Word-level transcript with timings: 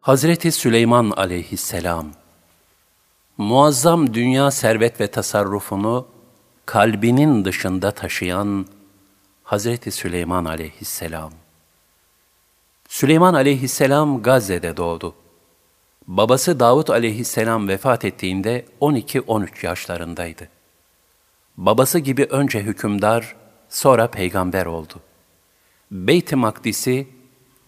Hazreti 0.00 0.52
Süleyman 0.52 1.10
aleyhisselam 1.10 2.06
Muazzam 3.38 4.14
dünya 4.14 4.50
servet 4.50 5.00
ve 5.00 5.06
tasarrufunu 5.06 6.06
kalbinin 6.66 7.44
dışında 7.44 7.90
taşıyan 7.90 8.66
Hazreti 9.44 9.90
Süleyman 9.90 10.44
aleyhisselam. 10.44 11.32
Süleyman 12.88 13.34
aleyhisselam 13.34 14.22
Gazze'de 14.22 14.76
doğdu. 14.76 15.14
Babası 16.06 16.60
Davut 16.60 16.90
aleyhisselam 16.90 17.68
vefat 17.68 18.04
ettiğinde 18.04 18.64
12-13 18.80 19.66
yaşlarındaydı. 19.66 20.48
Babası 21.56 21.98
gibi 21.98 22.24
önce 22.24 22.60
hükümdar, 22.60 23.36
sonra 23.68 24.06
peygamber 24.06 24.66
oldu. 24.66 24.94
Beyt-i 25.90 26.36
Makdis'i, 26.36 27.19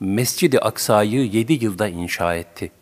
Mescid-i 0.02 0.60
Aksa'yı 0.60 1.26
yedi 1.26 1.64
yılda 1.64 1.88
inşa 1.88 2.34
etti. 2.34 2.72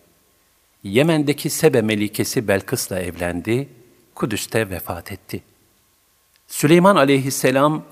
Yemen'deki 0.82 1.51
Sebe 1.51 1.83
Melikesi 1.83 2.48
Belkıs'la 2.48 3.01
evlendi, 3.01 3.69
Kudüs'te 4.15 4.70
vefat 4.70 5.12
etti. 5.12 5.43
Süleyman 6.46 6.96
aleyhisselam, 6.96 7.83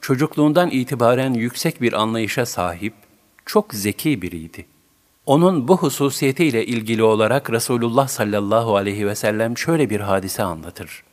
çocukluğundan 0.00 0.70
itibaren 0.70 1.34
yüksek 1.34 1.82
bir 1.82 1.92
anlayışa 1.92 2.46
sahip, 2.46 2.94
çok 3.46 3.74
zeki 3.74 4.22
biriydi. 4.22 4.66
Onun 5.26 5.68
bu 5.68 5.76
hususiyetiyle 5.76 6.66
ilgili 6.66 7.02
olarak 7.02 7.50
Resulullah 7.50 8.08
sallallahu 8.08 8.76
aleyhi 8.76 9.06
ve 9.06 9.14
sellem 9.14 9.58
şöyle 9.58 9.90
bir 9.90 10.00
hadise 10.00 10.42
anlatır. 10.42 11.04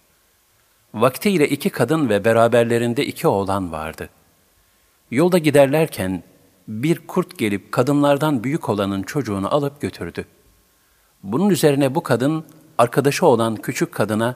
Vaktiyle 0.93 1.49
iki 1.49 1.69
kadın 1.69 2.09
ve 2.09 2.25
beraberlerinde 2.25 3.05
iki 3.05 3.27
oğlan 3.27 3.71
vardı. 3.71 4.09
Yolda 5.11 5.37
giderlerken 5.37 6.23
bir 6.67 7.07
kurt 7.07 7.37
gelip 7.37 7.71
kadınlardan 7.71 8.43
büyük 8.43 8.69
olanın 8.69 9.03
çocuğunu 9.03 9.53
alıp 9.53 9.81
götürdü. 9.81 10.25
Bunun 11.23 11.49
üzerine 11.49 11.95
bu 11.95 12.03
kadın 12.03 12.45
arkadaşı 12.77 13.25
olan 13.25 13.55
küçük 13.55 13.91
kadına 13.91 14.35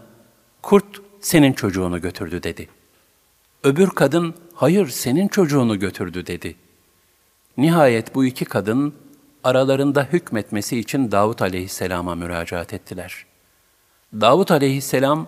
kurt 0.61 1.01
senin 1.21 1.53
çocuğunu 1.53 2.01
götürdü 2.01 2.43
dedi. 2.43 2.69
Öbür 3.63 3.89
kadın 3.89 4.35
hayır 4.53 4.87
senin 4.87 5.27
çocuğunu 5.27 5.79
götürdü 5.79 6.25
dedi. 6.25 6.55
Nihayet 7.57 8.15
bu 8.15 8.25
iki 8.25 8.45
kadın 8.45 8.93
aralarında 9.43 10.03
hükmetmesi 10.03 10.79
için 10.79 11.11
Davut 11.11 11.41
aleyhisselama 11.41 12.15
müracaat 12.15 12.73
ettiler. 12.73 13.25
Davut 14.13 14.51
aleyhisselam 14.51 15.27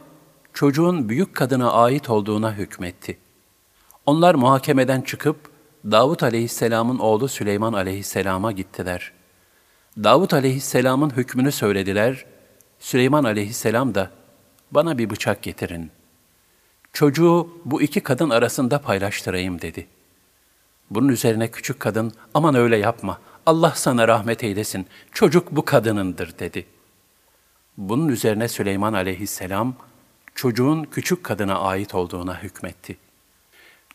çocuğun 0.53 1.09
büyük 1.09 1.35
kadına 1.35 1.71
ait 1.71 2.09
olduğuna 2.09 2.53
hükmetti. 2.53 3.17
Onlar 4.05 4.35
muhakemeden 4.35 5.01
çıkıp 5.01 5.48
Davut 5.85 6.23
aleyhisselamın 6.23 6.99
oğlu 6.99 7.27
Süleyman 7.27 7.73
aleyhisselama 7.73 8.51
gittiler. 8.51 9.11
Davut 9.97 10.33
aleyhisselamın 10.33 11.09
hükmünü 11.09 11.51
söylediler. 11.51 12.25
Süleyman 12.79 13.23
aleyhisselam 13.23 13.95
da 13.95 14.11
bana 14.71 14.97
bir 14.97 15.09
bıçak 15.09 15.41
getirin. 15.41 15.91
Çocuğu 16.93 17.49
bu 17.65 17.81
iki 17.81 18.01
kadın 18.01 18.29
arasında 18.29 18.81
paylaştırayım 18.81 19.61
dedi. 19.61 19.87
Bunun 20.89 21.07
üzerine 21.07 21.51
küçük 21.51 21.79
kadın 21.79 22.13
aman 22.33 22.55
öyle 22.55 22.77
yapma 22.77 23.19
Allah 23.45 23.73
sana 23.75 24.07
rahmet 24.07 24.43
eylesin 24.43 24.87
çocuk 25.11 25.51
bu 25.51 25.65
kadınındır 25.65 26.39
dedi. 26.39 26.65
Bunun 27.77 28.07
üzerine 28.07 28.47
Süleyman 28.47 28.93
aleyhisselam 28.93 29.75
çocuğun 30.35 30.83
küçük 30.83 31.23
kadına 31.23 31.59
ait 31.59 31.95
olduğuna 31.95 32.43
hükmetti. 32.43 32.97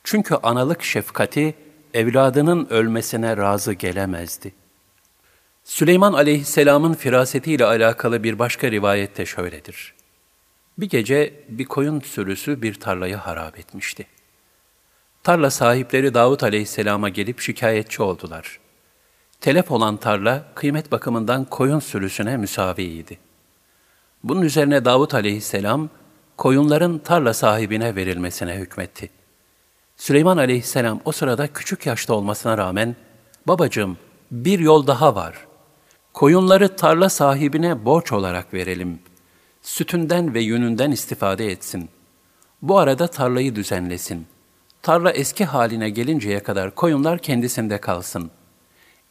Çünkü 0.05 0.35
analık 0.35 0.83
şefkati 0.83 1.55
evladının 1.95 2.67
ölmesine 2.71 3.37
razı 3.37 3.73
gelemezdi. 3.73 4.53
Süleyman 5.65 6.13
aleyhisselamın 6.13 6.95
firasetiyle 6.95 7.65
alakalı 7.65 8.23
bir 8.23 8.39
başka 8.39 8.71
rivayette 8.71 9.27
şöyledir. 9.27 9.95
Bir 10.79 10.89
gece 10.89 11.35
bir 11.49 11.65
koyun 11.65 12.01
sürüsü 12.01 12.63
bir 12.63 12.75
tarlayı 12.75 13.17
harap 13.17 13.59
etmişti. 13.59 14.07
Tarla 15.23 15.51
sahipleri 15.51 16.15
Davut 16.15 16.43
aleyhisselama 16.43 17.09
gelip 17.09 17.41
şikayetçi 17.41 18.03
oldular. 18.03 18.61
Telef 19.41 19.71
olan 19.71 19.97
tarla 19.97 20.45
kıymet 20.55 20.93
bakımından 20.93 21.45
koyun 21.45 21.79
sürüsüne 21.81 22.37
müsaviydi. 22.37 23.19
Bunun 24.25 24.43
üzerine 24.43 24.85
Davut 24.85 25.15
aleyhisselam 25.15 25.91
koyunların 26.37 26.99
tarla 26.99 27.35
sahibine 27.35 27.97
verilmesine 27.97 28.55
hükmetti. 28.55 29.11
Süleyman 29.97 30.37
aleyhisselam 30.37 31.01
o 31.05 31.13
sırada 31.13 31.53
küçük 31.53 31.87
yaşta 31.87 32.15
olmasına 32.15 32.59
rağmen, 32.59 32.97
babacığım 33.47 33.99
bir 34.31 34.59
yol 34.59 34.87
daha 34.87 35.15
var. 35.15 35.47
Koyunları 36.13 36.77
tarla 36.77 37.09
sahibine 37.09 37.85
borç 37.85 38.13
olarak 38.13 38.55
verelim. 38.55 38.99
Sütünden 39.63 40.35
ve 40.35 40.41
yününden 40.41 40.91
istifade 40.91 41.47
etsin. 41.47 41.89
Bu 42.63 42.79
arada 42.79 43.07
tarlayı 43.07 43.55
düzenlesin. 43.55 44.27
Tarla 44.83 45.11
eski 45.11 45.45
haline 45.45 45.91
gelinceye 45.91 46.43
kadar 46.43 46.75
koyunlar 46.75 47.19
kendisinde 47.19 47.79
kalsın. 47.79 48.31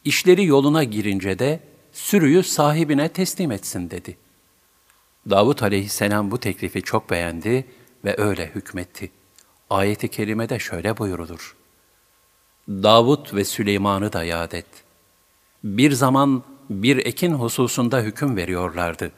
İşleri 0.04 0.44
yoluna 0.44 0.84
girince 0.84 1.38
de 1.38 1.60
sürüyü 1.92 2.42
sahibine 2.42 3.08
teslim 3.08 3.52
etsin 3.52 3.90
dedi. 3.90 4.16
Davut 5.30 5.62
aleyhisselam 5.62 6.30
bu 6.30 6.40
teklifi 6.40 6.82
çok 6.82 7.10
beğendi 7.10 7.64
ve 8.04 8.14
öyle 8.18 8.46
hükmetti. 8.46 9.10
Ayet-i 9.70 10.08
kerimede 10.08 10.58
şöyle 10.58 10.98
buyurulur. 10.98 11.56
Davut 12.68 13.34
ve 13.34 13.44
Süleyman'ı 13.44 14.12
da 14.12 14.24
yad 14.24 14.52
et. 14.52 14.66
Bir 15.64 15.92
zaman 15.92 16.42
bir 16.70 17.06
ekin 17.06 17.34
hususunda 17.34 18.00
hüküm 18.00 18.36
veriyorlardı. 18.36 19.12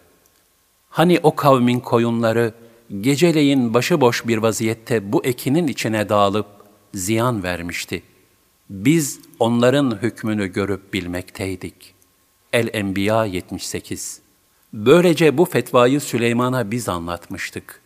Hani 0.91 1.21
o 1.23 1.37
kavmin 1.37 1.81
koyunları 1.81 2.55
geceleyin 3.01 3.75
başıboş 3.75 4.27
bir 4.27 4.39
vaziyette 4.39 5.13
bu 5.13 5.25
ekinin 5.25 5.67
içine 5.67 6.09
dağılıp 6.09 6.47
ziyan 6.95 7.43
vermişti. 7.43 8.03
Biz 8.71 9.21
onların 9.39 9.99
hükmünü 10.03 10.47
görüp 10.47 10.93
bilmekteydik. 10.93 11.95
El-Enbiya 12.53 13.25
78 13.25 14.21
Böylece 14.73 15.39
bu 15.39 15.45
fetvayı 15.45 16.01
Süleyman'a 16.01 16.71
biz 16.71 16.89
anlatmıştık. 16.89 17.81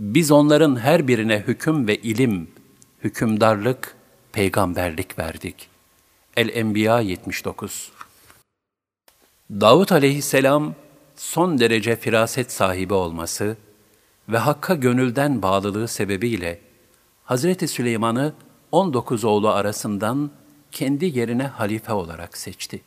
Biz 0.00 0.30
onların 0.30 0.76
her 0.76 1.08
birine 1.08 1.44
hüküm 1.46 1.88
ve 1.88 1.96
ilim, 1.96 2.50
hükümdarlık, 3.04 3.96
peygamberlik 4.32 5.18
verdik. 5.18 5.68
El-Enbiya 6.36 7.00
79 7.00 7.92
Davut 9.50 9.92
aleyhisselam 9.92 10.74
son 11.16 11.60
derece 11.60 11.96
firaset 11.96 12.52
sahibi 12.52 12.94
olması 12.94 13.56
ve 14.28 14.38
Hakk'a 14.38 14.74
gönülden 14.74 15.42
bağlılığı 15.42 15.88
sebebiyle 15.88 16.60
Hazreti 17.24 17.68
Süleyman'ı 17.68 18.34
19 18.72 19.24
oğlu 19.24 19.48
arasından 19.48 20.30
kendi 20.72 21.18
yerine 21.18 21.46
halife 21.46 21.92
olarak 21.92 22.38
seçti. 22.38 22.80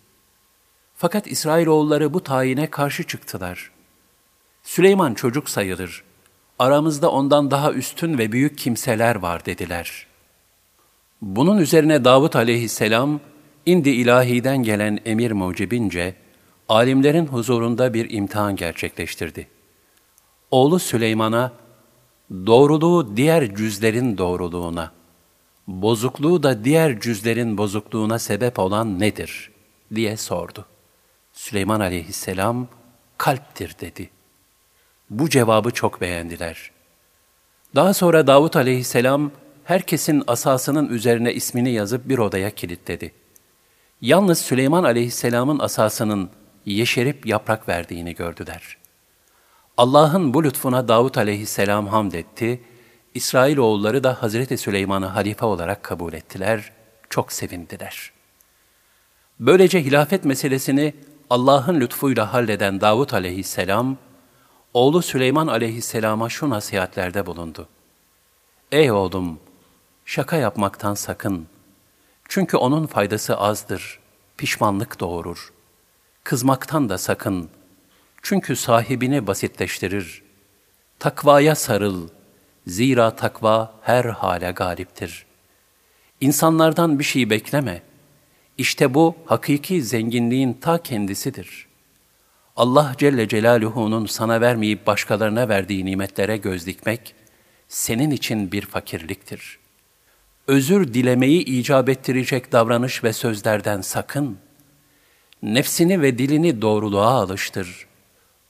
Fakat 0.96 1.28
İsrailoğulları 1.28 2.14
bu 2.14 2.24
tayine 2.24 2.70
karşı 2.70 3.04
çıktılar. 3.04 3.72
Süleyman 4.64 5.14
çocuk 5.14 5.50
sayılır. 5.50 6.11
Aramızda 6.62 7.12
ondan 7.12 7.52
daha 7.52 7.74
üstün 7.74 8.18
ve 8.18 8.32
büyük 8.32 8.58
kimseler 8.58 9.16
var 9.16 9.46
dediler. 9.46 10.08
Bunun 11.22 11.58
üzerine 11.58 12.06
Davut 12.06 12.36
aleyhisselam, 12.36 13.20
indi 13.66 13.90
ilahiden 13.90 14.64
gelen 14.64 15.00
emir 15.06 15.32
mucibince, 15.32 16.16
alimlerin 16.70 17.26
huzurunda 17.26 17.94
bir 17.94 18.10
imtihan 18.10 18.56
gerçekleştirdi. 18.56 19.48
Oğlu 20.52 20.80
Süleyman'a, 20.80 21.52
doğruluğu 22.32 23.18
diğer 23.18 23.56
cüzlerin 23.56 24.18
doğruluğuna, 24.18 24.92
bozukluğu 25.68 26.44
da 26.44 26.64
diğer 26.64 27.00
cüzlerin 27.00 27.58
bozukluğuna 27.58 28.20
sebep 28.20 28.60
olan 28.60 29.00
nedir? 29.00 29.52
diye 29.96 30.18
sordu. 30.18 30.66
Süleyman 31.34 31.80
aleyhisselam, 31.80 32.68
kalptir 33.18 33.76
dedi. 33.82 34.10
Bu 35.12 35.30
cevabı 35.30 35.72
çok 35.72 36.02
beğendiler. 36.02 36.72
Daha 37.76 37.94
sonra 37.94 38.28
Davut 38.28 38.56
aleyhisselam, 38.56 39.32
herkesin 39.64 40.24
asasının 40.28 40.90
üzerine 40.90 41.34
ismini 41.34 41.72
yazıp 41.72 42.10
bir 42.10 42.18
odaya 42.18 42.50
kilitledi. 42.50 43.14
Yalnız 44.02 44.40
Süleyman 44.40 44.84
aleyhisselamın 44.84 45.60
asasının 45.60 46.30
yeşerip 46.66 47.26
yaprak 47.26 47.70
verdiğini 47.70 48.16
gördüler. 48.16 48.78
Allah'ın 49.78 50.34
bu 50.34 50.44
lütfuna 50.44 50.88
Davut 50.88 51.18
aleyhisselam 51.18 51.88
hamd 51.88 52.14
etti, 52.14 52.62
İsrailoğulları 53.14 54.04
da 54.04 54.24
Hazreti 54.24 54.58
Süleyman'ı 54.58 55.06
halife 55.06 55.46
olarak 55.46 55.84
kabul 55.84 56.14
ettiler, 56.14 56.72
çok 57.10 57.32
sevindiler. 57.32 58.12
Böylece 59.40 59.84
hilafet 59.84 60.26
meselesini 60.26 60.94
Allah'ın 61.30 61.80
lütfuyla 61.80 62.34
halleden 62.34 62.82
Davut 62.82 63.14
aleyhisselam, 63.14 63.98
oğlu 64.74 65.02
Süleyman 65.02 65.48
aleyhisselama 65.48 66.30
şu 66.30 66.50
nasihatlerde 66.50 67.26
bulundu. 67.26 67.68
Ey 68.72 68.92
oğlum, 68.92 69.40
şaka 70.06 70.38
yapmaktan 70.38 70.94
sakın. 70.94 71.48
Çünkü 72.30 72.58
onun 72.58 72.88
faydası 72.88 73.38
azdır, 73.38 74.00
pişmanlık 74.38 75.00
doğurur. 75.00 75.54
Kızmaktan 76.24 76.90
da 76.90 76.98
sakın. 76.98 77.50
Çünkü 78.22 78.56
sahibini 78.56 79.28
basitleştirir. 79.28 80.24
Takvaya 81.00 81.56
sarıl. 81.56 82.10
Zira 82.68 83.16
takva 83.16 83.74
her 83.82 84.06
hale 84.06 84.52
galiptir. 84.52 85.26
İnsanlardan 86.22 87.00
bir 87.00 87.04
şey 87.04 87.30
bekleme. 87.30 87.82
İşte 88.58 88.94
bu 88.94 89.16
hakiki 89.26 89.84
zenginliğin 89.84 90.54
ta 90.54 90.84
kendisidir. 90.84 91.68
Allah 92.56 92.94
Celle 92.98 93.28
Celaluhu'nun 93.28 94.06
sana 94.06 94.42
vermeyip 94.42 94.88
başkalarına 94.88 95.50
verdiği 95.50 95.86
nimetlere 95.86 96.38
göz 96.38 96.66
dikmek, 96.66 97.16
senin 97.68 98.12
için 98.12 98.52
bir 98.52 98.62
fakirliktir. 98.62 99.60
Özür 100.48 100.94
dilemeyi 100.94 101.46
icap 101.46 101.90
ettirecek 101.90 102.52
davranış 102.52 103.04
ve 103.04 103.14
sözlerden 103.14 103.82
sakın. 103.82 104.38
Nefsini 105.44 106.02
ve 106.02 106.18
dilini 106.18 106.62
doğruluğa 106.62 107.12
alıştır. 107.12 107.88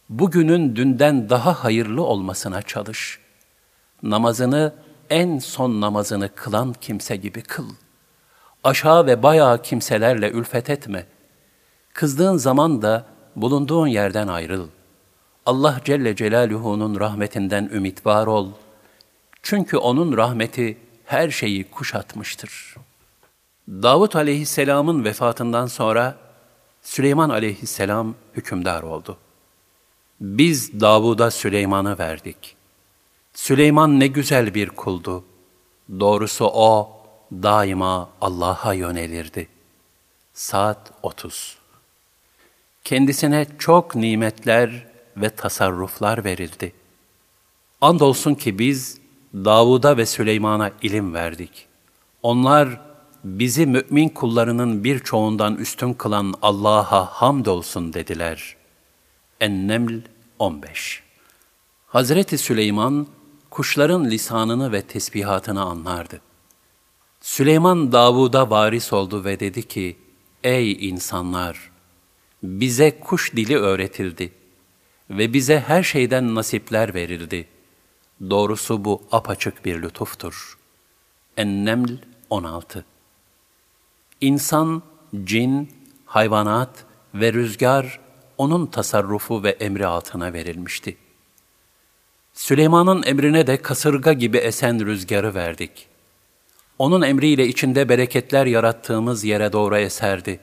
Bugünün 0.09 0.75
dünden 0.75 1.30
daha 1.30 1.63
hayırlı 1.63 2.03
olmasına 2.03 2.62
çalış. 2.62 3.19
Namazını 4.03 4.74
en 5.09 5.39
son 5.39 5.81
namazını 5.81 6.30
kılan 6.36 6.75
kimse 6.81 7.15
gibi 7.15 7.42
kıl. 7.42 7.69
Aşağı 8.63 9.06
ve 9.06 9.24
bayağı 9.24 9.62
kimselerle 9.62 10.30
ülfet 10.31 10.69
etme. 10.69 11.06
Kızdığın 11.94 12.38
zaman 12.38 12.81
da 12.81 13.06
bulunduğun 13.36 13.88
yerden 13.88 14.28
ayrıl. 14.28 14.68
Allah 15.45 15.81
Celle 15.86 16.16
Celaluhu'nun 16.16 17.00
rahmetinden 17.00 17.69
ümit 17.74 18.06
var 18.06 18.28
ol.'' 18.28 18.54
Çünkü 19.42 19.78
onun 19.78 20.18
rahmeti 20.18 20.78
her 21.06 21.30
şeyi 21.30 21.63
kuşatmıştır. 21.63 22.75
Davut 23.69 24.16
aleyhisselamın 24.16 25.04
vefatından 25.04 25.66
sonra 25.66 26.18
Süleyman 26.81 27.30
aleyhisselam 27.30 28.16
hükümdar 28.33 28.83
oldu. 28.83 29.18
Biz 30.22 30.81
Davud'a 30.81 31.31
Süleyman'ı 31.31 31.98
verdik. 31.98 32.56
Süleyman 33.34 34.00
ne 34.00 34.07
güzel 34.07 34.54
bir 34.54 34.69
kuldu. 34.69 35.24
Doğrusu 36.00 36.45
o 36.45 37.01
daima 37.31 38.10
Allah'a 38.22 38.74
yönelirdi. 38.74 39.48
Saat 40.34 40.92
30 41.04 41.57
Kendisine 42.83 43.45
çok 43.60 43.95
nimetler 43.95 44.88
ve 45.18 45.30
tasarruflar 45.30 46.25
verildi. 46.25 46.74
Andolsun 47.81 48.33
ki 48.33 48.60
biz 48.60 48.98
Davud'a 49.33 49.98
ve 49.98 50.06
Süleyman'a 50.06 50.72
ilim 50.81 51.13
verdik. 51.13 51.68
Onlar 52.24 52.81
bizi 53.24 53.66
mümin 53.66 54.10
kullarının 54.10 54.83
birçoğundan 54.83 55.56
üstün 55.56 55.94
kılan 55.94 56.33
Allah'a 56.42 57.06
hamdolsun 57.06 57.94
dediler. 57.94 58.56
Enneml 59.39 60.01
15 60.39 61.04
Hazreti 61.88 62.38
Süleyman 62.38 63.07
kuşların 63.50 64.06
lisanını 64.06 64.72
ve 64.72 64.81
tesbihatını 64.81 65.62
anlardı. 65.62 66.22
Süleyman 67.22 67.92
Davud'a 67.92 68.50
varis 68.50 68.94
oldu 68.94 69.24
ve 69.25 69.39
dedi 69.39 69.68
ki, 69.68 69.98
Ey 70.44 70.89
insanlar! 70.89 71.71
Bize 72.44 73.00
kuş 73.00 73.36
dili 73.36 73.58
öğretildi 73.58 74.32
ve 75.10 75.34
bize 75.34 75.60
her 75.60 75.84
şeyden 75.84 76.36
nasipler 76.36 76.94
verildi.'' 76.94 77.62
Doğrusu 78.30 78.86
bu 78.86 79.02
apaçık 79.12 79.66
bir 79.66 79.82
lütuftur. 79.82 80.58
Enneml 81.38 81.98
16 82.30 82.86
İnsan, 84.22 84.84
cin, 85.24 85.72
hayvanat 86.06 86.86
ve 87.14 87.34
rüzgar 87.34 88.00
onun 88.38 88.66
tasarrufu 88.66 89.44
ve 89.44 89.50
emri 89.50 89.88
altına 89.88 90.34
verilmişti. 90.34 90.98
Süleyman'ın 92.34 93.04
emrine 93.04 93.48
de 93.48 93.62
kasırga 93.62 94.14
gibi 94.14 94.38
esen 94.38 94.86
rüzgarı 94.86 95.36
verdik. 95.36 95.88
Onun 96.80 97.02
emriyle 97.02 97.48
içinde 97.48 97.90
bereketler 97.90 98.46
yarattığımız 98.46 99.24
yere 99.24 99.54
doğru 99.54 99.78
eserdi. 99.78 100.40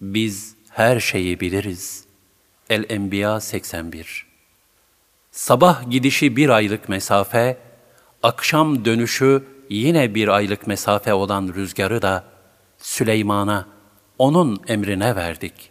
Biz 0.00 0.56
her 0.72 1.00
şeyi 1.00 1.40
biliriz. 1.40 2.04
El-Enbiya 2.70 3.40
81 3.40 4.26
Sabah 5.30 5.90
gidişi 5.90 6.36
bir 6.36 6.48
aylık 6.48 6.88
mesafe, 6.88 7.58
akşam 8.22 8.84
dönüşü 8.84 9.44
yine 9.68 10.14
bir 10.14 10.28
aylık 10.28 10.66
mesafe 10.66 11.14
olan 11.14 11.52
rüzgarı 11.54 12.02
da 12.02 12.24
Süleyman'a, 12.78 13.66
onun 14.18 14.60
emrine 14.68 15.16
verdik. 15.16 15.70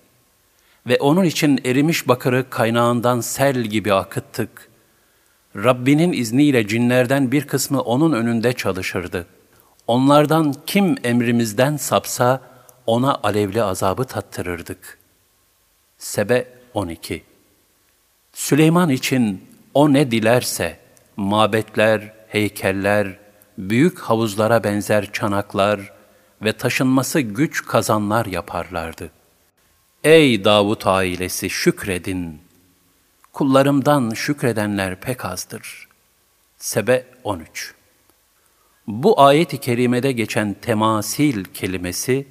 Ve 0.87 0.97
onun 0.97 1.23
için 1.23 1.59
erimiş 1.65 2.07
bakırı 2.07 2.49
kaynağından 2.49 3.19
sel 3.19 3.61
gibi 3.61 3.93
akıttık. 3.93 4.69
Rabbinin 5.55 6.13
izniyle 6.13 6.67
cinlerden 6.67 7.31
bir 7.31 7.47
kısmı 7.47 7.81
onun 7.81 8.11
önünde 8.11 8.53
çalışırdı. 8.53 9.27
Onlardan 9.87 10.55
kim 10.67 10.95
emrimizden 11.03 11.77
sapsa 11.77 12.50
ona 12.85 13.19
alevli 13.23 13.63
azabı 13.63 14.03
tattırırdık. 14.03 14.97
Sebe 15.97 16.47
12 16.73 17.23
Süleyman 18.33 18.89
için 18.89 19.47
o 19.73 19.93
ne 19.93 20.11
dilerse, 20.11 20.79
mabetler, 21.17 22.13
heykeller, 22.27 23.17
büyük 23.57 23.99
havuzlara 23.99 24.63
benzer 24.63 25.11
çanaklar 25.11 25.93
ve 26.41 26.53
taşınması 26.53 27.19
güç 27.19 27.65
kazanlar 27.65 28.25
yaparlardı. 28.25 29.11
Ey 30.03 30.43
Davut 30.43 30.87
ailesi 30.87 31.49
şükredin! 31.49 32.41
Kullarımdan 33.33 34.09
şükredenler 34.09 34.95
pek 34.99 35.25
azdır. 35.25 35.87
Sebe 36.57 37.05
13 37.23 37.73
Bu 38.87 39.21
ayet-i 39.21 39.57
kerimede 39.57 40.11
geçen 40.11 40.53
temasil 40.53 41.43
kelimesi, 41.43 42.27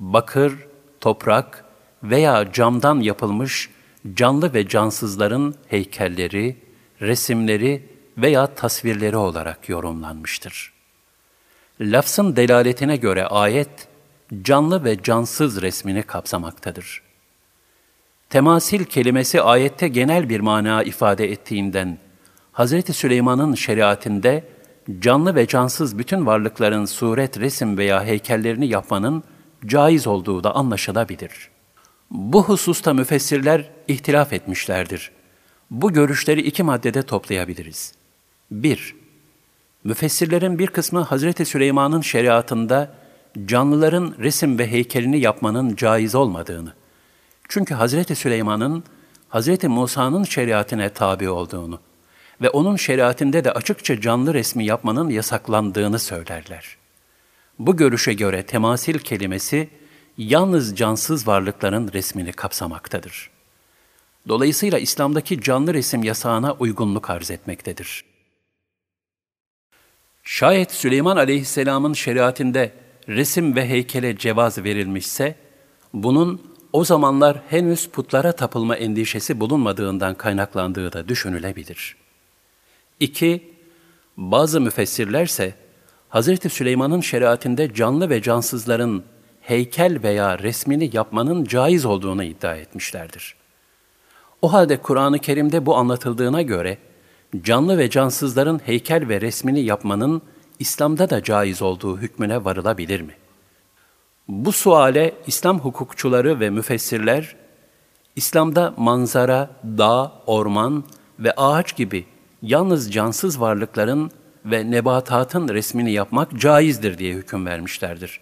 bakır, 0.00 0.66
toprak 1.00 1.64
veya 2.02 2.52
camdan 2.52 3.00
yapılmış 3.00 3.70
canlı 4.14 4.54
ve 4.54 4.68
cansızların 4.68 5.54
heykelleri, 5.68 6.56
resimleri 7.00 7.88
veya 8.18 8.46
tasvirleri 8.46 9.16
olarak 9.16 9.68
yorumlanmıştır. 9.68 10.72
Lafzın 11.80 12.36
delaletine 12.36 12.96
göre 12.96 13.26
ayet, 13.26 13.88
canlı 14.42 14.84
ve 14.84 15.02
cansız 15.02 15.62
resmini 15.62 16.02
kapsamaktadır. 16.02 17.02
Temasil 18.30 18.84
kelimesi 18.84 19.42
ayette 19.42 19.88
genel 19.88 20.28
bir 20.28 20.40
mana 20.40 20.82
ifade 20.82 21.30
ettiğinden, 21.32 21.98
Hz. 22.52 22.96
Süleyman'ın 22.96 23.54
şeriatinde 23.54 24.44
canlı 24.98 25.34
ve 25.34 25.46
cansız 25.46 25.98
bütün 25.98 26.26
varlıkların 26.26 26.84
suret, 26.84 27.40
resim 27.40 27.78
veya 27.78 28.04
heykellerini 28.04 28.68
yapmanın 28.68 29.24
caiz 29.66 30.06
olduğu 30.06 30.44
da 30.44 30.54
anlaşılabilir. 30.54 31.50
Bu 32.10 32.44
hususta 32.44 32.94
müfessirler 32.94 33.70
ihtilaf 33.88 34.32
etmişlerdir. 34.32 35.10
Bu 35.70 35.92
görüşleri 35.92 36.40
iki 36.40 36.62
maddede 36.62 37.02
toplayabiliriz. 37.02 37.92
1. 38.50 38.94
Müfessirlerin 39.84 40.58
bir 40.58 40.66
kısmı 40.66 41.00
Hazreti 41.00 41.44
Süleyman'ın 41.44 42.00
şeriatında 42.00 42.94
canlıların 43.46 44.14
resim 44.18 44.58
ve 44.58 44.70
heykelini 44.70 45.20
yapmanın 45.20 45.76
caiz 45.76 46.14
olmadığını, 46.14 46.72
çünkü 47.48 47.74
Hazreti 47.74 48.14
Süleyman'ın 48.14 48.84
Hazreti 49.28 49.68
Musa'nın 49.68 50.24
şeriatine 50.24 50.88
tabi 50.88 51.28
olduğunu 51.28 51.80
ve 52.40 52.50
onun 52.50 52.76
şeriatinde 52.76 53.44
de 53.44 53.52
açıkça 53.52 54.00
canlı 54.00 54.34
resmi 54.34 54.64
yapmanın 54.64 55.10
yasaklandığını 55.10 55.98
söylerler. 55.98 56.76
Bu 57.58 57.76
görüşe 57.76 58.14
göre 58.14 58.42
temasil 58.42 58.98
kelimesi 58.98 59.68
yalnız 60.18 60.76
cansız 60.76 61.26
varlıkların 61.26 61.92
resmini 61.92 62.32
kapsamaktadır.'' 62.32 63.36
Dolayısıyla 64.28 64.78
İslam'daki 64.78 65.40
canlı 65.40 65.74
resim 65.74 66.02
yasağına 66.02 66.52
uygunluk 66.52 67.10
arz 67.10 67.30
etmektedir. 67.30 68.04
Şayet 70.24 70.72
Süleyman 70.72 71.16
aleyhisselamın 71.16 71.92
şeriatinde 71.92 72.72
resim 73.08 73.56
ve 73.56 73.68
heykele 73.68 74.18
cevaz 74.18 74.58
verilmişse, 74.58 75.34
bunun 75.92 76.42
o 76.72 76.84
zamanlar 76.84 77.42
henüz 77.48 77.88
putlara 77.88 78.32
tapılma 78.32 78.76
endişesi 78.76 79.40
bulunmadığından 79.40 80.14
kaynaklandığı 80.14 80.92
da 80.92 81.08
düşünülebilir. 81.08 81.96
2. 83.00 83.54
Bazı 84.16 84.60
müfessirlerse, 84.60 85.54
Hz. 86.10 86.52
Süleyman'ın 86.52 87.00
şeriatinde 87.00 87.74
canlı 87.74 88.10
ve 88.10 88.22
cansızların 88.22 89.04
heykel 89.40 90.02
veya 90.02 90.38
resmini 90.38 90.90
yapmanın 90.92 91.44
caiz 91.44 91.84
olduğunu 91.84 92.24
iddia 92.24 92.54
etmişlerdir. 92.54 93.36
O 94.42 94.52
halde 94.52 94.76
Kur'an-ı 94.76 95.18
Kerim'de 95.18 95.66
bu 95.66 95.76
anlatıldığına 95.76 96.42
göre, 96.42 96.78
canlı 97.42 97.78
ve 97.78 97.90
cansızların 97.90 98.60
heykel 98.64 99.08
ve 99.08 99.20
resmini 99.20 99.60
yapmanın 99.60 100.22
İslam'da 100.58 101.10
da 101.10 101.22
caiz 101.22 101.62
olduğu 101.62 101.98
hükmüne 101.98 102.44
varılabilir 102.44 103.00
mi? 103.00 103.14
Bu 104.28 104.52
suale 104.52 105.14
İslam 105.26 105.60
hukukçuları 105.60 106.40
ve 106.40 106.50
müfessirler, 106.50 107.36
İslam'da 108.16 108.74
manzara, 108.76 109.50
dağ, 109.64 110.12
orman 110.26 110.84
ve 111.18 111.32
ağaç 111.32 111.76
gibi 111.76 112.06
yalnız 112.42 112.92
cansız 112.92 113.40
varlıkların 113.40 114.10
ve 114.46 114.70
nebatatın 114.70 115.48
resmini 115.48 115.92
yapmak 115.92 116.40
caizdir 116.40 116.98
diye 116.98 117.14
hüküm 117.14 117.46
vermişlerdir. 117.46 118.20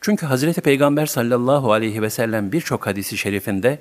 Çünkü 0.00 0.26
Hazreti 0.26 0.60
Peygamber 0.60 1.06
sallallahu 1.06 1.72
aleyhi 1.72 2.02
ve 2.02 2.10
sellem 2.10 2.52
birçok 2.52 2.86
hadisi 2.86 3.18
şerifinde 3.18 3.78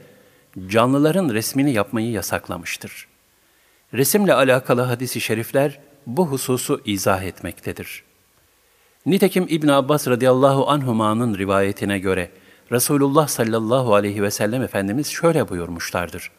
canlıların 0.67 1.29
resmini 1.29 1.73
yapmayı 1.73 2.11
yasaklamıştır. 2.11 3.07
Resimle 3.93 4.33
alakalı 4.33 4.81
hadisi 4.81 5.21
şerifler 5.21 5.79
bu 6.07 6.27
hususu 6.27 6.81
izah 6.85 7.23
etmektedir. 7.23 8.03
Nitekim 9.05 9.45
İbn 9.49 9.67
Abbas 9.67 10.07
radıyallahu 10.07 10.69
anhuma'nın 10.69 11.37
rivayetine 11.37 11.99
göre 11.99 12.31
Resulullah 12.71 13.27
sallallahu 13.27 13.95
aleyhi 13.95 14.23
ve 14.23 14.31
sellem 14.31 14.63
Efendimiz 14.63 15.07
şöyle 15.07 15.49
buyurmuşlardır. 15.49 16.31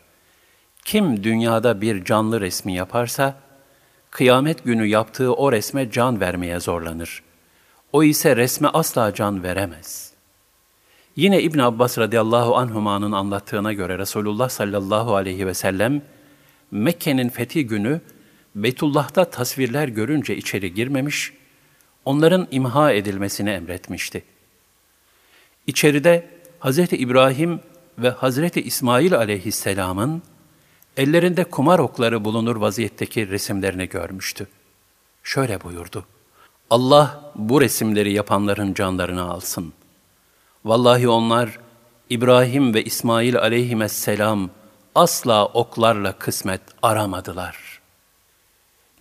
Kim 0.85 1.25
dünyada 1.25 1.81
bir 1.81 2.05
canlı 2.05 2.41
resmi 2.41 2.75
yaparsa, 2.75 3.35
kıyamet 4.12 4.64
günü 4.64 4.87
yaptığı 4.87 5.35
o 5.35 5.52
resme 5.52 5.90
can 5.90 6.21
vermeye 6.21 6.61
zorlanır. 6.61 7.23
O 7.92 8.04
ise 8.04 8.37
resme 8.37 8.69
asla 8.69 9.14
can 9.14 9.42
veremez. 9.42 10.12
Yine 11.16 11.42
İbn 11.42 11.59
Abbas 11.59 11.99
radıyallahu 11.99 12.57
anhuma'nın 12.57 13.12
anlattığına 13.12 13.73
göre 13.73 13.99
Resulullah 13.99 14.49
sallallahu 14.49 15.16
aleyhi 15.16 15.47
ve 15.47 15.54
sellem 15.54 16.02
Mekke'nin 16.71 17.28
fethi 17.28 17.66
günü 17.66 18.00
Beytullah'ta 18.54 19.25
tasvirler 19.25 19.88
görünce 19.88 20.37
içeri 20.37 20.75
girmemiş, 20.75 21.33
onların 22.04 22.49
imha 22.50 22.92
edilmesini 22.92 23.50
emretmişti. 23.50 24.25
İçeride 25.66 26.28
Hz. 26.61 26.78
İbrahim 26.78 27.61
ve 27.99 28.11
Hz. 28.11 28.57
İsmail 28.57 29.14
aleyhisselamın 29.14 30.23
ellerinde 30.97 31.45
kumar 31.45 31.79
okları 31.79 32.25
bulunur 32.25 32.57
vaziyetteki 32.57 33.29
resimlerini 33.29 33.89
görmüştü. 33.89 34.47
Şöyle 35.23 35.61
buyurdu. 35.61 36.05
Allah 36.71 37.33
bu 37.35 37.61
resimleri 37.61 38.13
yapanların 38.13 38.75
canlarını 38.75 39.23
alsın. 39.23 39.73
Vallahi 40.65 41.09
onlar 41.09 41.59
İbrahim 42.11 42.75
ve 42.75 42.85
İsmail 42.85 43.39
aleyhisselam 43.39 44.51
asla 44.95 45.47
oklarla 45.47 46.13
kısmet 46.13 46.61
aramadılar. 46.83 47.81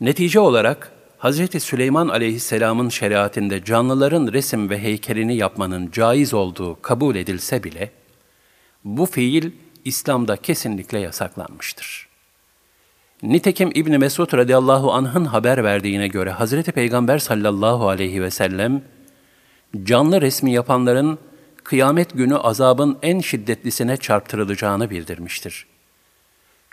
Netice 0.01 0.39
olarak 0.39 0.91
Hz. 1.19 1.63
Süleyman 1.63 2.07
aleyhisselamın 2.07 2.89
şeriatinde 2.89 3.63
canlıların 3.63 4.33
resim 4.33 4.69
ve 4.69 4.79
heykelini 4.79 5.35
yapmanın 5.35 5.91
caiz 5.91 6.33
olduğu 6.33 6.81
kabul 6.81 7.15
edilse 7.15 7.63
bile, 7.63 7.91
bu 8.83 9.05
fiil 9.05 9.51
İslam'da 9.85 10.35
kesinlikle 10.35 10.99
yasaklanmıştır. 10.99 12.07
Nitekim 13.23 13.71
İbn 13.75 13.99
Mesud 13.99 14.33
radıyallahu 14.33 14.93
anh'ın 14.93 15.25
haber 15.25 15.63
verdiğine 15.63 16.07
göre 16.07 16.31
Hazreti 16.31 16.71
Peygamber 16.71 17.19
sallallahu 17.19 17.89
aleyhi 17.89 18.21
ve 18.21 18.31
sellem 18.31 18.81
canlı 19.83 20.21
resmi 20.21 20.51
yapanların 20.51 21.19
kıyamet 21.63 22.13
günü 22.13 22.37
azabın 22.37 22.97
en 23.01 23.19
şiddetlisine 23.19 23.97
çarptırılacağını 23.97 24.89
bildirmiştir. 24.89 25.65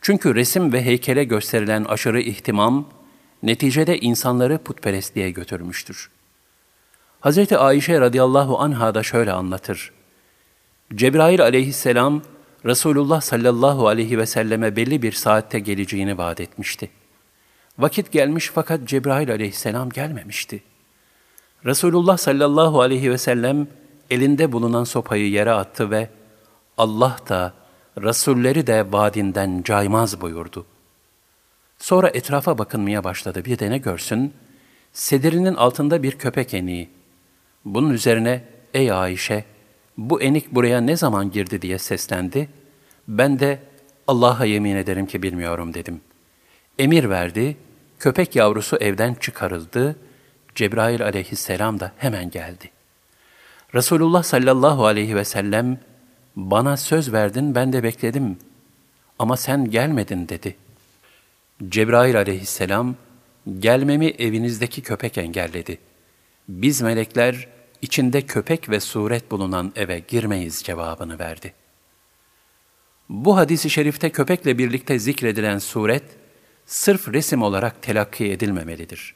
Çünkü 0.03 0.35
resim 0.35 0.73
ve 0.73 0.85
heykele 0.85 1.25
gösterilen 1.25 1.85
aşırı 1.85 2.21
ihtimam 2.21 2.89
neticede 3.43 3.99
insanları 3.99 4.59
putperestliğe 4.59 5.31
götürmüştür. 5.31 6.11
Hz. 7.21 7.53
Ayşe 7.53 8.01
radıyallahu 8.01 8.59
anha 8.59 8.95
da 8.95 9.03
şöyle 9.03 9.33
anlatır. 9.33 9.93
Cebrail 10.95 11.43
aleyhisselam 11.43 12.23
Resulullah 12.65 13.21
sallallahu 13.21 13.89
aleyhi 13.89 14.19
ve 14.19 14.27
selleme 14.27 14.77
belli 14.77 15.03
bir 15.03 15.13
saatte 15.13 15.59
geleceğini 15.59 16.19
vaat 16.19 16.41
etmişti. 16.41 16.91
Vakit 17.79 18.13
gelmiş 18.13 18.51
fakat 18.55 18.85
Cebrail 18.85 19.31
aleyhisselam 19.31 19.91
gelmemişti. 19.91 20.63
Resulullah 21.65 22.17
sallallahu 22.17 22.81
aleyhi 22.81 23.11
ve 23.11 23.19
sellem 23.19 23.69
elinde 24.11 24.53
bulunan 24.53 24.85
sopayı 24.85 25.31
yere 25.31 25.53
attı 25.53 25.91
ve 25.91 26.11
Allah 26.79 27.17
da 27.29 27.55
Resulleri 28.03 28.67
de 28.67 28.93
vaadinden 28.93 29.63
caymaz 29.63 30.21
buyurdu. 30.21 30.67
Sonra 31.79 32.09
etrafa 32.09 32.59
bakınmaya 32.59 33.05
başladı. 33.05 33.45
Bir 33.45 33.59
de 33.59 33.79
görsün? 33.79 34.35
Sedirinin 34.93 35.55
altında 35.55 36.03
bir 36.03 36.13
köpek 36.13 36.55
eniği. 36.55 36.89
Bunun 37.65 37.91
üzerine, 37.91 38.45
ey 38.75 38.93
Ayşe, 38.93 39.45
bu 39.99 40.23
enik 40.23 40.55
buraya 40.55 40.81
ne 40.81 40.97
zaman 40.97 41.31
girdi 41.31 41.63
diye 41.63 41.79
seslendi. 41.79 42.49
Ben 43.09 43.39
de 43.39 43.59
Allah'a 44.07 44.45
yemin 44.45 44.77
ederim 44.77 45.07
ki 45.07 45.23
bilmiyorum 45.23 45.75
dedim. 45.75 46.01
Emir 46.79 47.11
verdi, 47.11 47.57
köpek 47.99 48.37
yavrusu 48.37 48.77
evden 48.77 49.15
çıkarıldı, 49.15 49.97
Cebrail 50.55 51.03
aleyhisselam 51.03 51.81
da 51.81 51.93
hemen 51.97 52.31
geldi. 52.31 52.71
Resulullah 53.75 54.23
sallallahu 54.23 54.87
aleyhi 54.87 55.17
ve 55.17 55.25
sellem, 55.25 55.79
bana 56.37 56.77
söz 56.77 57.13
verdin 57.13 57.55
ben 57.55 57.73
de 57.73 57.83
bekledim 57.83 58.39
ama 59.19 59.37
sen 59.37 59.71
gelmedin 59.71 60.29
dedi. 60.29 60.57
Cebrail 61.69 62.17
aleyhisselam, 62.17 62.95
gelmemi 63.59 64.07
evinizdeki 64.07 64.83
köpek 64.83 65.19
engelledi. 65.19 65.79
Biz 66.49 66.83
melekler, 66.83 67.49
içinde 67.83 68.23
köpek 68.23 68.71
ve 68.71 68.81
suret 68.81 69.31
bulunan 69.31 69.73
eve 69.77 69.99
girmeyiz 69.99 70.63
cevabını 70.63 71.19
verdi. 71.19 71.55
Bu 73.09 73.37
hadisi 73.37 73.71
şerifte 73.71 74.11
köpekle 74.11 74.59
birlikte 74.59 74.99
zikredilen 74.99 75.59
suret, 75.59 76.05
sırf 76.67 77.09
resim 77.09 77.43
olarak 77.43 77.83
telakki 77.83 78.33
edilmemelidir. 78.33 79.15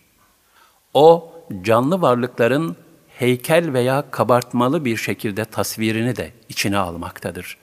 O, 0.95 1.35
canlı 1.63 2.01
varlıkların 2.01 2.77
heykel 3.09 3.73
veya 3.73 4.11
kabartmalı 4.11 4.85
bir 4.85 4.97
şekilde 4.97 5.45
tasvirini 5.45 6.17
de 6.17 6.33
içine 6.49 6.79
almaktadır. 6.79 7.59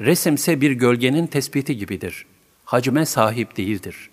Resimse 0.00 0.60
bir 0.60 0.70
gölgenin 0.70 1.26
tespiti 1.26 1.76
gibidir. 1.76 2.26
Hacme 2.64 3.06
sahip 3.06 3.56
değildir. 3.56 4.10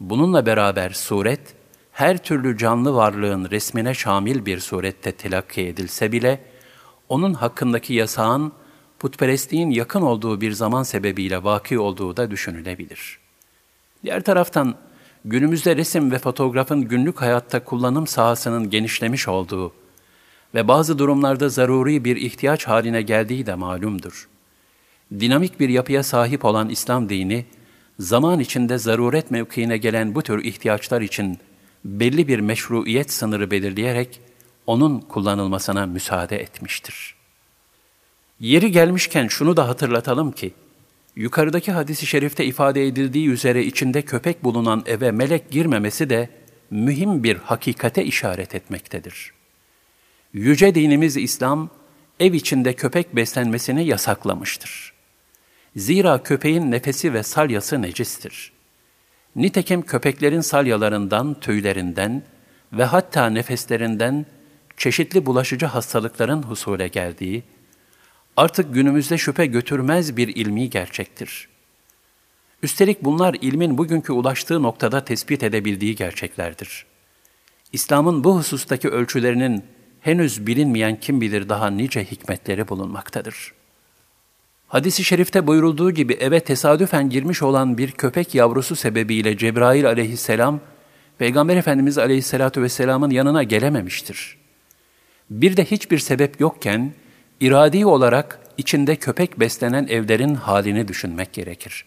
Bununla 0.00 0.46
beraber 0.46 0.90
suret, 0.90 1.40
her 2.00 2.18
türlü 2.18 2.58
canlı 2.58 2.94
varlığın 2.94 3.50
resmine 3.50 3.94
şamil 3.94 4.46
bir 4.46 4.60
surette 4.60 5.12
telakki 5.12 5.60
edilse 5.66 6.12
bile, 6.12 6.40
onun 7.08 7.34
hakkındaki 7.34 7.94
yasağın 7.94 8.52
putperestliğin 8.98 9.70
yakın 9.70 10.02
olduğu 10.02 10.40
bir 10.40 10.52
zaman 10.52 10.82
sebebiyle 10.82 11.44
vaki 11.44 11.78
olduğu 11.78 12.16
da 12.16 12.30
düşünülebilir. 12.30 13.18
Diğer 14.04 14.20
taraftan, 14.20 14.74
günümüzde 15.24 15.76
resim 15.76 16.10
ve 16.10 16.18
fotoğrafın 16.18 16.82
günlük 16.82 17.20
hayatta 17.20 17.64
kullanım 17.64 18.06
sahasının 18.06 18.70
genişlemiş 18.70 19.28
olduğu 19.28 19.72
ve 20.54 20.68
bazı 20.68 20.98
durumlarda 20.98 21.48
zaruri 21.48 22.04
bir 22.04 22.16
ihtiyaç 22.16 22.68
haline 22.68 23.02
geldiği 23.02 23.46
de 23.46 23.54
malumdur. 23.54 24.28
Dinamik 25.20 25.60
bir 25.60 25.68
yapıya 25.68 26.02
sahip 26.02 26.44
olan 26.44 26.68
İslam 26.68 27.08
dini, 27.08 27.46
zaman 27.98 28.40
içinde 28.40 28.78
zaruret 28.78 29.30
mevkiine 29.30 29.76
gelen 29.78 30.14
bu 30.14 30.22
tür 30.22 30.44
ihtiyaçlar 30.44 31.00
için 31.00 31.38
belli 31.84 32.28
bir 32.28 32.38
meşruiyet 32.40 33.12
sınırı 33.12 33.50
belirleyerek 33.50 34.20
onun 34.66 35.00
kullanılmasına 35.00 35.86
müsaade 35.86 36.40
etmiştir. 36.40 37.14
Yeri 38.40 38.72
gelmişken 38.72 39.28
şunu 39.28 39.56
da 39.56 39.68
hatırlatalım 39.68 40.32
ki, 40.32 40.52
yukarıdaki 41.16 41.72
hadisi 41.72 42.06
şerifte 42.06 42.44
ifade 42.44 42.86
edildiği 42.86 43.28
üzere 43.28 43.64
içinde 43.64 44.02
köpek 44.02 44.44
bulunan 44.44 44.82
eve 44.86 45.10
melek 45.10 45.50
girmemesi 45.50 46.10
de 46.10 46.30
mühim 46.70 47.24
bir 47.24 47.36
hakikate 47.36 48.04
işaret 48.04 48.54
etmektedir.'' 48.54 49.40
Yüce 50.32 50.74
dinimiz 50.74 51.16
İslam, 51.16 51.70
ev 52.20 52.32
içinde 52.32 52.72
köpek 52.72 53.16
beslenmesini 53.16 53.86
yasaklamıştır. 53.86 54.92
Zira 55.76 56.22
köpeğin 56.22 56.70
nefesi 56.70 57.12
ve 57.12 57.22
salyası 57.22 57.82
necistir. 57.82 58.52
Nitekim 59.36 59.82
köpeklerin 59.82 60.40
salyalarından, 60.40 61.40
tüylerinden 61.40 62.22
ve 62.72 62.84
hatta 62.84 63.30
nefeslerinden 63.30 64.26
çeşitli 64.76 65.26
bulaşıcı 65.26 65.66
hastalıkların 65.66 66.42
husule 66.42 66.88
geldiği, 66.88 67.42
artık 68.36 68.74
günümüzde 68.74 69.18
şüphe 69.18 69.46
götürmez 69.46 70.16
bir 70.16 70.28
ilmi 70.28 70.70
gerçektir. 70.70 71.48
Üstelik 72.62 73.04
bunlar 73.04 73.36
ilmin 73.40 73.78
bugünkü 73.78 74.12
ulaştığı 74.12 74.62
noktada 74.62 75.04
tespit 75.04 75.42
edebildiği 75.42 75.96
gerçeklerdir. 75.96 76.86
İslam'ın 77.72 78.24
bu 78.24 78.38
husustaki 78.38 78.88
ölçülerinin 78.88 79.64
henüz 80.00 80.46
bilinmeyen 80.46 81.00
kim 81.00 81.20
bilir 81.20 81.48
daha 81.48 81.70
nice 81.70 82.04
hikmetleri 82.04 82.68
bulunmaktadır. 82.68 83.59
Hadis-i 84.70 85.04
şerifte 85.04 85.46
buyurulduğu 85.46 85.90
gibi 85.90 86.12
eve 86.12 86.40
tesadüfen 86.40 87.10
girmiş 87.10 87.42
olan 87.42 87.78
bir 87.78 87.90
köpek 87.90 88.34
yavrusu 88.34 88.76
sebebiyle 88.76 89.36
Cebrail 89.36 89.86
aleyhisselam, 89.86 90.60
Peygamber 91.18 91.56
Efendimiz 91.56 91.98
aleyhissalatu 91.98 92.62
vesselamın 92.62 93.10
yanına 93.10 93.42
gelememiştir. 93.42 94.36
Bir 95.30 95.56
de 95.56 95.64
hiçbir 95.64 95.98
sebep 95.98 96.40
yokken, 96.40 96.92
iradi 97.40 97.86
olarak 97.86 98.38
içinde 98.58 98.96
köpek 98.96 99.40
beslenen 99.40 99.86
evlerin 99.86 100.34
halini 100.34 100.88
düşünmek 100.88 101.32
gerekir. 101.32 101.84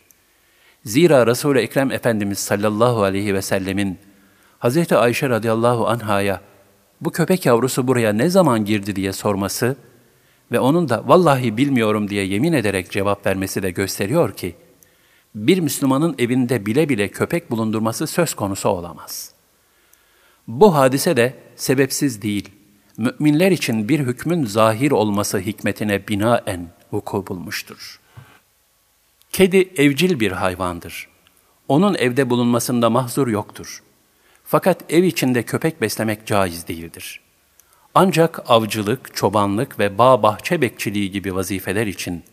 Zira 0.85 1.27
Resul-i 1.27 1.59
Ekrem 1.59 1.91
Efendimiz 1.91 2.39
sallallahu 2.39 3.03
aleyhi 3.03 3.33
ve 3.33 3.41
sellemin 3.41 3.97
Hz. 4.59 4.91
Ayşe 4.91 5.29
radıyallahu 5.29 5.87
anhaya 5.87 6.41
bu 7.01 7.11
köpek 7.11 7.45
yavrusu 7.45 7.87
buraya 7.87 8.13
ne 8.13 8.29
zaman 8.29 8.65
girdi 8.65 8.95
diye 8.95 9.13
sorması 9.13 9.75
ve 10.53 10.59
onun 10.59 10.89
da 10.89 11.07
vallahi 11.07 11.57
bilmiyorum 11.57 12.09
diye 12.09 12.25
yemin 12.25 12.53
ederek 12.53 12.91
cevap 12.91 13.25
vermesi 13.25 13.63
de 13.63 13.71
gösteriyor 13.71 14.33
ki, 14.33 14.55
bir 15.35 15.59
Müslümanın 15.59 16.15
evinde 16.19 16.65
bile 16.65 16.89
bile 16.89 17.07
köpek 17.07 17.51
bulundurması 17.51 18.07
söz 18.07 18.33
konusu 18.33 18.69
olamaz. 18.69 19.33
Bu 20.47 20.75
hadise 20.75 21.17
de 21.17 21.33
sebepsiz 21.55 22.21
değil, 22.21 22.49
müminler 22.97 23.51
için 23.51 23.89
bir 23.89 23.99
hükmün 23.99 24.45
zahir 24.45 24.91
olması 24.91 25.39
hikmetine 25.39 26.07
binaen 26.07 26.67
vuku 26.91 27.27
bulmuştur. 27.27 27.99
Kedi 29.31 29.69
evcil 29.77 30.19
bir 30.19 30.31
hayvandır. 30.31 31.07
Onun 31.67 31.95
evde 31.95 32.29
bulunmasında 32.29 32.89
mahzur 32.89 33.27
yoktur. 33.27 33.83
Fakat 34.43 34.91
ev 34.91 35.03
içinde 35.03 35.43
köpek 35.43 35.81
beslemek 35.81 36.25
caiz 36.25 36.67
değildir. 36.67 37.21
Ancak 37.95 38.49
avcılık, 38.51 39.15
çobanlık 39.15 39.79
ve 39.79 39.97
bağ 39.97 40.23
bahçe 40.23 40.61
bekçiliği 40.61 41.11
gibi 41.11 41.35
vazifeler 41.35 41.87
için 41.87 42.23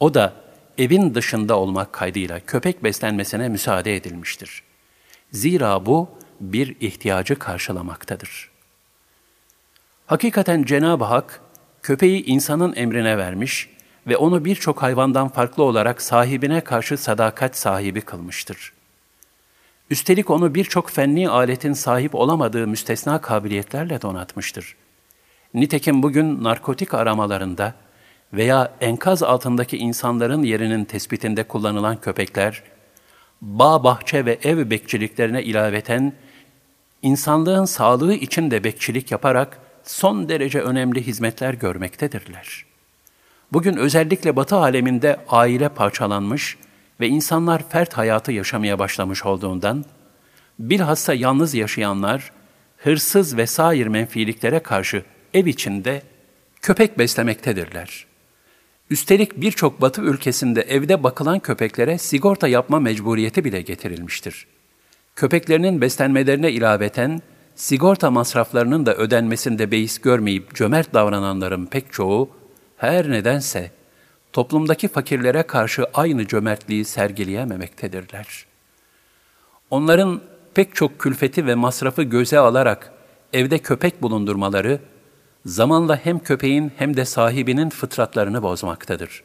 o 0.00 0.14
da 0.14 0.32
evin 0.78 1.14
dışında 1.14 1.58
olmak 1.58 1.92
kaydıyla 1.92 2.40
köpek 2.40 2.84
beslenmesine 2.84 3.48
müsaade 3.48 3.96
edilmiştir. 3.96 4.62
Zira 5.32 5.86
bu 5.86 6.08
bir 6.40 6.76
ihtiyacı 6.80 7.38
karşılamaktadır. 7.38 8.50
Hakikaten 10.06 10.62
Cenab-ı 10.62 11.04
Hak 11.04 11.40
köpeği 11.82 12.24
insanın 12.24 12.76
emrine 12.76 13.18
vermiş 13.18 13.68
ve 14.06 14.16
onu 14.16 14.44
birçok 14.44 14.82
hayvandan 14.82 15.28
farklı 15.28 15.62
olarak 15.62 16.02
sahibine 16.02 16.60
karşı 16.60 16.96
sadakat 16.96 17.56
sahibi 17.56 18.00
kılmıştır. 18.00 18.72
Üstelik 19.90 20.30
onu 20.30 20.54
birçok 20.54 20.90
fenli 20.90 21.28
aletin 21.28 21.72
sahip 21.72 22.14
olamadığı 22.14 22.66
müstesna 22.66 23.20
kabiliyetlerle 23.20 24.02
donatmıştır. 24.02 24.76
Nitekim 25.54 26.02
bugün 26.02 26.44
narkotik 26.44 26.94
aramalarında 26.94 27.74
veya 28.32 28.72
enkaz 28.80 29.22
altındaki 29.22 29.78
insanların 29.78 30.42
yerinin 30.42 30.84
tespitinde 30.84 31.42
kullanılan 31.42 32.00
köpekler, 32.00 32.62
bağ, 33.42 33.84
bahçe 33.84 34.24
ve 34.24 34.38
ev 34.42 34.70
bekçiliklerine 34.70 35.42
ilaveten, 35.42 36.12
insanlığın 37.02 37.64
sağlığı 37.64 38.14
için 38.14 38.50
de 38.50 38.64
bekçilik 38.64 39.10
yaparak 39.10 39.58
son 39.84 40.28
derece 40.28 40.60
önemli 40.60 41.06
hizmetler 41.06 41.54
görmektedirler. 41.54 42.64
Bugün 43.52 43.76
özellikle 43.76 44.36
Batı 44.36 44.56
aleminde 44.56 45.16
aile 45.28 45.68
parçalanmış 45.68 46.58
ve 47.00 47.08
insanlar 47.08 47.68
fert 47.68 47.94
hayatı 47.94 48.32
yaşamaya 48.32 48.78
başlamış 48.78 49.24
olduğundan, 49.24 49.84
bilhassa 50.58 51.14
yalnız 51.14 51.54
yaşayanlar, 51.54 52.32
hırsız 52.76 53.36
ve 53.36 53.46
sair 53.46 53.86
menfiliklere 53.86 54.58
karşı 54.58 55.04
ev 55.34 55.46
içinde 55.46 56.02
köpek 56.62 56.98
beslemektedirler. 56.98 58.06
Üstelik 58.90 59.40
birçok 59.40 59.80
batı 59.80 60.02
ülkesinde 60.02 60.60
evde 60.60 61.02
bakılan 61.02 61.38
köpeklere 61.38 61.98
sigorta 61.98 62.48
yapma 62.48 62.80
mecburiyeti 62.80 63.44
bile 63.44 63.62
getirilmiştir. 63.62 64.46
Köpeklerinin 65.16 65.80
beslenmelerine 65.80 66.52
ilaveten, 66.52 67.22
sigorta 67.54 68.10
masraflarının 68.10 68.86
da 68.86 68.94
ödenmesinde 68.94 69.70
beis 69.70 69.98
görmeyip 69.98 70.54
cömert 70.54 70.94
davrananların 70.94 71.66
pek 71.66 71.92
çoğu, 71.92 72.30
her 72.76 73.10
nedense 73.10 73.70
toplumdaki 74.32 74.88
fakirlere 74.88 75.42
karşı 75.42 75.84
aynı 75.94 76.26
cömertliği 76.26 76.84
sergileyememektedirler. 76.84 78.46
Onların 79.70 80.20
pek 80.54 80.74
çok 80.74 80.98
külfeti 80.98 81.46
ve 81.46 81.54
masrafı 81.54 82.02
göze 82.02 82.38
alarak 82.38 82.92
evde 83.32 83.58
köpek 83.58 84.02
bulundurmaları, 84.02 84.80
zamanla 85.46 85.96
hem 85.96 86.18
köpeğin 86.18 86.72
hem 86.76 86.96
de 86.96 87.04
sahibinin 87.04 87.70
fıtratlarını 87.70 88.42
bozmaktadır. 88.42 89.22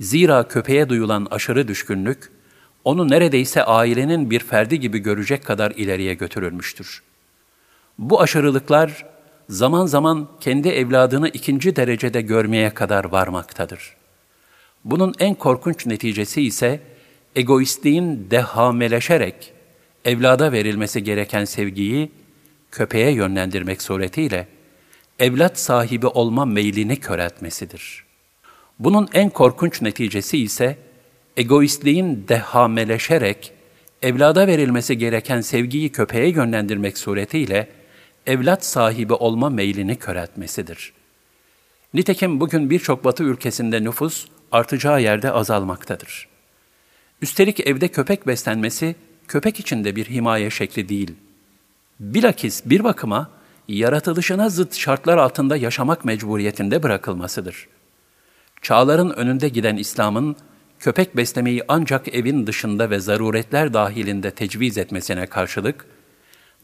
Zira 0.00 0.48
köpeğe 0.48 0.88
duyulan 0.88 1.26
aşırı 1.30 1.68
düşkünlük, 1.68 2.30
onu 2.84 3.08
neredeyse 3.08 3.64
ailenin 3.64 4.30
bir 4.30 4.40
ferdi 4.40 4.80
gibi 4.80 4.98
görecek 4.98 5.44
kadar 5.44 5.70
ileriye 5.70 6.14
götürülmüştür. 6.14 7.02
Bu 7.98 8.20
aşırılıklar 8.20 9.06
zaman 9.48 9.86
zaman 9.86 10.28
kendi 10.40 10.68
evladını 10.68 11.28
ikinci 11.28 11.76
derecede 11.76 12.20
görmeye 12.20 12.70
kadar 12.70 13.04
varmaktadır. 13.04 13.96
Bunun 14.84 15.14
en 15.18 15.34
korkunç 15.34 15.86
neticesi 15.86 16.42
ise 16.42 16.80
egoistliğin 17.36 18.30
dehameleşerek 18.30 19.52
evlada 20.04 20.52
verilmesi 20.52 21.04
gereken 21.04 21.44
sevgiyi 21.44 22.12
köpeğe 22.70 23.10
yönlendirmek 23.10 23.82
suretiyle 23.82 24.46
evlat 25.18 25.58
sahibi 25.58 26.06
olma 26.06 26.44
meylini 26.44 26.96
köreltmesidir. 26.96 28.04
Bunun 28.78 29.08
en 29.12 29.30
korkunç 29.30 29.82
neticesi 29.82 30.38
ise 30.38 30.78
egoistliğin 31.36 32.24
dehameleşerek 32.28 33.52
evlada 34.02 34.46
verilmesi 34.46 34.98
gereken 34.98 35.40
sevgiyi 35.40 35.92
köpeğe 35.92 36.28
yönlendirmek 36.28 36.98
suretiyle 36.98 37.68
evlat 38.26 38.64
sahibi 38.64 39.12
olma 39.12 39.50
meylini 39.50 39.96
köreltmesidir. 39.96 40.92
Nitekim 41.94 42.40
bugün 42.40 42.70
birçok 42.70 43.04
batı 43.04 43.22
ülkesinde 43.22 43.84
nüfus 43.84 44.26
artacağı 44.52 45.02
yerde 45.02 45.30
azalmaktadır. 45.30 46.28
Üstelik 47.22 47.66
evde 47.66 47.88
köpek 47.88 48.26
beslenmesi 48.26 48.96
köpek 49.28 49.60
için 49.60 49.84
de 49.84 49.96
bir 49.96 50.04
himaye 50.04 50.50
şekli 50.50 50.88
değil. 50.88 51.14
Bilakis 52.00 52.62
bir 52.66 52.84
bakıma 52.84 53.35
yaratılışına 53.68 54.48
zıt 54.48 54.74
şartlar 54.74 55.18
altında 55.18 55.56
yaşamak 55.56 56.04
mecburiyetinde 56.04 56.82
bırakılmasıdır. 56.82 57.68
Çağların 58.62 59.10
önünde 59.10 59.48
giden 59.48 59.76
İslam'ın 59.76 60.36
köpek 60.78 61.16
beslemeyi 61.16 61.62
ancak 61.68 62.14
evin 62.14 62.46
dışında 62.46 62.90
ve 62.90 63.00
zaruretler 63.00 63.74
dahilinde 63.74 64.30
tecviz 64.30 64.78
etmesine 64.78 65.26
karşılık, 65.26 65.86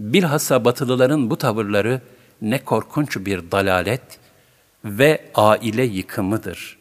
bilhassa 0.01 0.65
batılıların 0.65 1.31
bu 1.31 1.39
tavırları 1.39 2.01
ne 2.43 2.65
korkunç 2.65 3.17
bir 3.17 3.51
dalalet 3.51 4.03
ve 4.85 5.25
aile 5.35 5.83
yıkımıdır. 5.83 6.79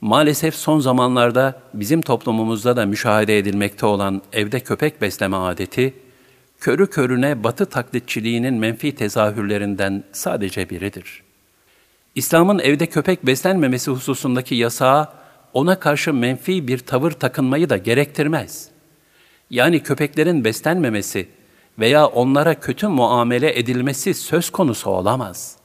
Maalesef 0.00 0.54
son 0.54 0.80
zamanlarda 0.80 1.60
bizim 1.74 2.02
toplumumuzda 2.02 2.76
da 2.76 2.86
müşahede 2.86 3.38
edilmekte 3.38 3.86
olan 3.86 4.22
evde 4.32 4.60
köpek 4.60 5.00
besleme 5.00 5.36
adeti, 5.36 5.94
körü 6.62 6.86
körüne 6.86 7.44
batı 7.44 7.66
taklitçiliğinin 7.66 8.54
menfi 8.54 8.94
tezahürlerinden 8.94 10.04
sadece 10.12 10.70
biridir. 10.70 11.22
İslam'ın 12.14 12.58
evde 12.58 12.86
köpek 12.86 13.26
beslenmemesi 13.26 13.90
hususundaki 13.90 14.54
yasağı 14.54 15.08
ona 15.52 15.80
karşı 15.80 16.12
menfi 16.14 16.68
bir 16.68 16.78
tavır 16.78 17.10
takınmayı 17.10 17.70
da 17.70 17.76
gerektirmez. 17.76 18.68
Yani 19.50 19.82
köpeklerin 19.82 20.44
beslenmemesi 20.44 21.28
veya 21.78 22.06
onlara 22.06 22.60
kötü 22.60 22.88
muamele 22.88 23.58
edilmesi 23.58 24.14
söz 24.14 24.50
konusu 24.50 24.90
olamaz. 24.90 25.56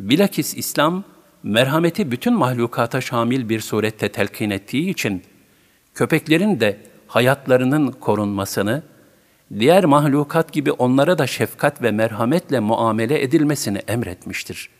Bilakis 0.00 0.54
İslam, 0.56 1.04
merhameti 1.42 2.10
bütün 2.10 2.34
mahlukata 2.34 3.00
şamil 3.00 3.48
bir 3.48 3.60
surette 3.60 4.08
telkin 4.08 4.50
ettiği 4.50 4.90
için, 4.90 5.22
köpeklerin 5.94 6.60
de 6.60 6.80
hayatlarının 7.06 7.92
korunmasını, 7.92 8.93
diğer 9.58 9.84
mahlukat 9.84 10.52
gibi 10.52 10.72
onlara 10.72 11.18
da 11.18 11.26
şefkat 11.26 11.82
ve 11.82 11.90
merhametle 11.90 12.60
muamele 12.60 13.22
edilmesini 13.22 13.78
emretmiştir. 13.78 14.70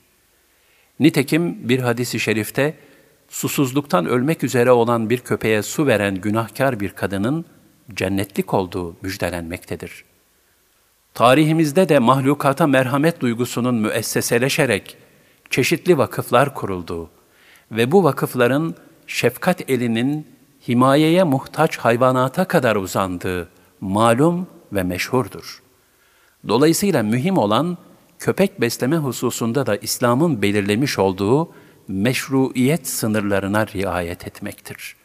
Nitekim 1.00 1.68
bir 1.68 1.78
hadisi 1.78 2.20
şerifte, 2.20 2.74
susuzluktan 3.28 4.06
ölmek 4.06 4.44
üzere 4.44 4.72
olan 4.72 5.10
bir 5.10 5.18
köpeğe 5.18 5.62
su 5.62 5.86
veren 5.86 6.14
günahkar 6.14 6.80
bir 6.80 6.90
kadının 6.90 7.44
cennetlik 7.94 8.54
olduğu 8.54 8.96
müjdelenmektedir. 9.02 10.04
Tarihimizde 11.14 11.88
de 11.88 11.98
mahlukata 11.98 12.66
merhamet 12.66 13.20
duygusunun 13.20 13.74
müesseseleşerek 13.74 14.96
çeşitli 15.50 15.98
vakıflar 15.98 16.54
kurulduğu 16.54 17.10
ve 17.70 17.92
bu 17.92 18.04
vakıfların 18.04 18.74
şefkat 19.06 19.70
elinin 19.70 20.26
himayeye 20.68 21.22
muhtaç 21.22 21.76
hayvanata 21.76 22.44
kadar 22.44 22.76
uzandığı 22.76 23.48
malum 23.80 24.46
ve 24.74 24.82
meşhurdur. 24.82 25.62
Dolayısıyla 26.48 27.02
mühim 27.02 27.38
olan 27.38 27.78
köpek 28.18 28.60
besleme 28.60 28.96
hususunda 28.96 29.66
da 29.66 29.76
İslam'ın 29.76 30.42
belirlemiş 30.42 30.98
olduğu 30.98 31.52
meşruiyet 31.88 32.88
sınırlarına 32.88 33.66
riayet 33.66 34.26
etmektir.'' 34.26 35.03